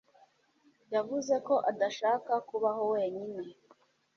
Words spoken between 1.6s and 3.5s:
adashaka kubaho wenyine.